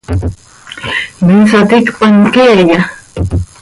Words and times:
¿Me 1.25 1.35
saticpan 1.51 2.15
queeya? 2.33 2.79